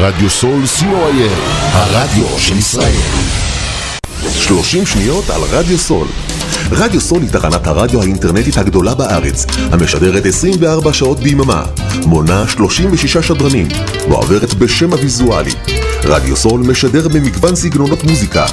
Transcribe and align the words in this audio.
רדיו 0.00 0.30
סול 0.30 0.62
co.il, 0.78 1.32
הרדיו 1.72 2.38
של 2.38 2.58
ישראל. 2.58 2.96
30 4.34 4.86
שניות 4.86 5.30
על 5.30 5.40
רדיו 5.50 5.78
סול. 5.78 6.06
רדיו 6.70 7.00
סול 7.00 7.22
היא 7.22 7.30
תחנת 7.30 7.66
הרדיו 7.66 8.02
האינטרנטית 8.02 8.58
הגדולה 8.58 8.94
בארץ, 8.94 9.46
המשדרת 9.72 10.26
24 10.26 10.92
שעות 10.92 11.20
ביממה, 11.20 11.64
מונה 12.06 12.44
36 12.48 13.16
שדרנים, 13.16 13.68
מועברת 14.08 14.54
בשם 14.54 14.92
הוויזואלי. 14.92 15.52
רדיו 16.04 16.36
סול 16.36 16.60
משדר 16.60 17.08
במגוון 17.08 17.54
סגנונות 17.54 18.04
מוזיקה, 18.04 18.46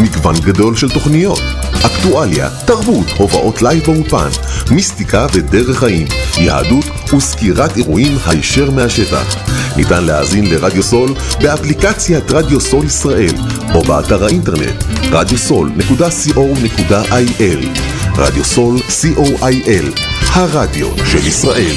מגוון 0.00 0.36
גדול 0.40 0.76
של 0.76 0.90
תוכניות, 0.90 1.40
אקטואליה, 1.86 2.50
תרבות, 2.66 3.06
הופעות 3.16 3.62
live 3.62 3.84
באולפן, 3.84 4.28
מיסטיקה 4.70 5.26
ודרך 5.32 5.78
חיים, 5.78 6.06
יהדות 6.38 6.84
וסקירת 7.14 7.76
אירועים 7.76 8.18
הישר 8.26 8.70
מהשטח. 8.70 9.36
ניתן 9.76 10.04
להאזין 10.04 10.50
לרדיו 10.50 10.82
סול 10.82 11.14
באפליקציית 11.40 12.30
רדיו 12.30 12.60
סול 12.60 12.86
ישראל 12.86 13.34
או 13.74 13.82
באתר 13.82 14.24
האינטרנט 14.24 14.84
radiosol.co.il 15.02 17.66
רדיו 18.16 18.44
סול 18.44 18.78
co.il 18.78 20.00
הרדיו 20.32 20.88
של 21.06 21.26
ישראל 21.26 21.76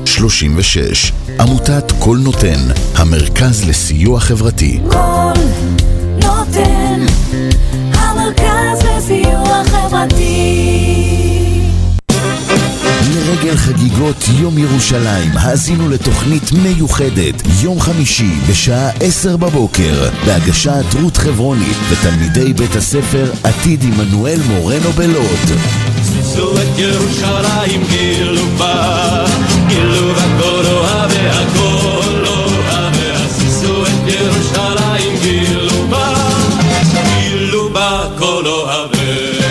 36 0.11 1.11
עמותת 1.39 1.91
קול 1.99 2.19
נותן, 2.19 2.59
המרכז 2.95 3.69
לסיוע 3.69 4.19
חברתי. 4.19 4.79
קול 4.89 5.33
נותן, 6.13 7.05
המרכז 7.93 8.85
לסיוע 8.97 9.63
חברתי. 9.65 11.11
לרגל 13.15 13.55
חגיגות 13.55 14.25
יום 14.39 14.57
ירושלים, 14.57 15.31
האזינו 15.33 15.89
לתוכנית 15.89 16.51
מיוחדת, 16.51 17.41
יום 17.61 17.79
חמישי, 17.79 18.31
בשעה 18.49 18.89
עשר 18.99 19.37
בבוקר, 19.37 20.09
בהגשת 20.25 20.85
רות 21.01 21.17
חברוני 21.17 21.71
ותלמידי 21.89 22.53
בית 22.53 22.75
הספר 22.75 23.31
עתיד 23.43 23.83
עמנואל 23.83 24.39
מורנו 24.47 24.91
בלוד. 24.91 25.90
זו 26.35 26.53
את 26.53 26.79
ירושלים 26.79 27.83
גילו 27.89 28.45
בה, 28.57 29.25
גילו 29.67 30.11
הכל 30.11 30.65
אוהבי 30.71 31.27
הכל 31.29 32.25
אוהבי 32.27 33.11
עשיסו 33.25 33.83
את 33.83 34.13
ירושלים 34.13 35.15
גילו 35.21 35.87
בה, 35.89 36.13
גילו 37.19 37.69
בה 37.69 38.07
כל 38.19 38.43
אוהבי 38.45 39.50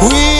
Oui. 0.00 0.37